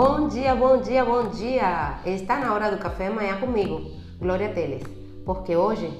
[0.00, 1.98] Bom dia, bom dia, bom dia!
[2.06, 3.80] Está na hora do café amanhã comigo,
[4.16, 4.84] Glória Teles,
[5.26, 5.92] porque hoje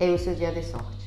[0.00, 1.06] é o seu dia de sorte.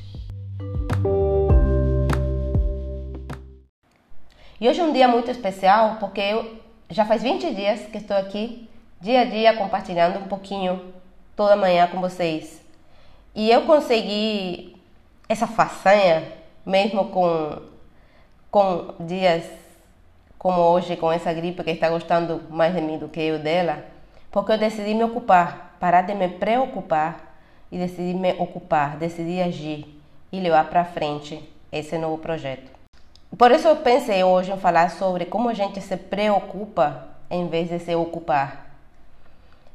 [4.60, 6.56] E hoje é um dia muito especial porque eu
[6.88, 8.70] já faz 20 dias que estou aqui,
[9.00, 10.94] dia a dia, compartilhando um pouquinho
[11.34, 12.62] toda manhã com vocês.
[13.34, 14.80] E eu consegui
[15.28, 16.32] essa façanha,
[16.64, 17.60] mesmo com,
[18.52, 19.65] com dias
[20.38, 23.84] como hoje, com essa gripe que está gostando mais de mim do que eu dela,
[24.30, 27.36] porque eu decidi me ocupar, parar de me preocupar
[27.70, 30.00] e decidi me ocupar, decidi agir
[30.30, 32.70] e levar para frente esse novo projeto.
[33.36, 37.68] Por isso eu pensei hoje em falar sobre como a gente se preocupa em vez
[37.68, 38.66] de se ocupar.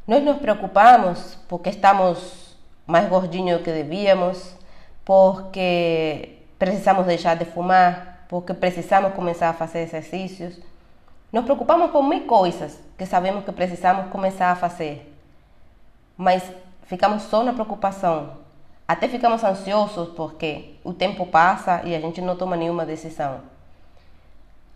[0.07, 2.55] Nós nos preocupamos porque estamos
[2.87, 4.55] mais gordinhos do que devíamos,
[5.05, 10.57] porque precisamos deixar de fumar, porque precisamos começar a fazer exercícios.
[11.33, 15.13] Nos preocupamos por mil coisas que sabemos que precisamos começar a fazer,
[16.15, 16.41] mas
[16.83, 18.37] ficamos só na preocupação.
[18.87, 23.41] Até ficamos ansiosos porque o tempo passa e a gente não toma nenhuma decisão.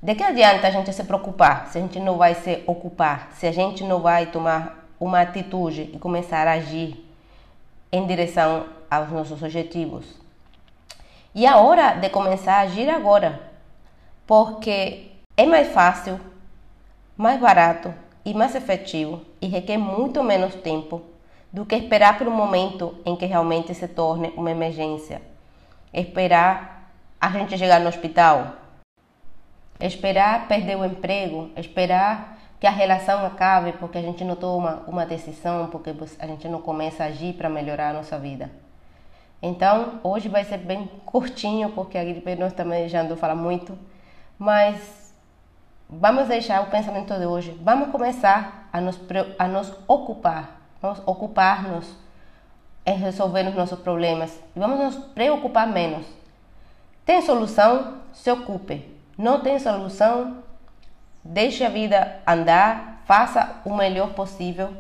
[0.01, 3.47] De que adianta a gente se preocupar se a gente não vai se ocupar, se
[3.47, 7.09] a gente não vai tomar uma atitude e começar a agir
[7.89, 10.24] em direção aos nossos objetivos?
[11.37, 13.41] E a hora de começar a agir agora,
[14.25, 16.17] porque é mais fácil,
[17.17, 21.01] mais barato e mais efetivo e requer muito menos tempo
[21.51, 25.21] do que esperar um momento em que realmente se torne uma emergência.
[25.93, 28.53] Esperar a gente chegar no hospital,
[29.77, 35.05] esperar perder o emprego, esperar que a relação acabe porque a gente não toma uma
[35.05, 38.49] decisão, porque a gente não começa a agir para melhorar a nossa vida.
[39.47, 43.77] Então, hoje vai ser bem curtinho, porque a gripe nós também já andou falar muito,
[44.39, 45.13] mas
[45.87, 47.55] vamos deixar o pensamento de hoje.
[47.61, 48.99] Vamos começar a nos,
[49.37, 51.95] a nos ocupar, vamos ocupar-nos
[52.87, 56.07] em resolver os nossos problemas e vamos nos preocupar menos.
[57.05, 57.99] Tem solução?
[58.13, 58.97] Se ocupe.
[59.15, 60.43] Não tem solução?
[61.23, 64.73] Deixe a vida andar, faça o melhor possível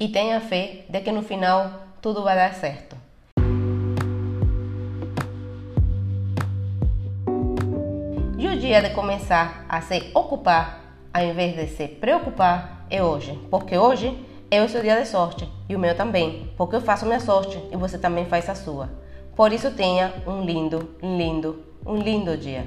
[0.00, 1.70] e tenha fé de que no final
[2.02, 3.09] tudo vai dar certo.
[8.40, 13.38] E o dia de começar a se ocupar, ao invés de se preocupar, é hoje.
[13.50, 14.16] Porque hoje
[14.50, 16.50] é o seu dia de sorte e o meu também.
[16.56, 18.88] Porque eu faço minha sorte e você também faz a sua.
[19.36, 22.66] Por isso tenha um lindo, lindo, um lindo dia.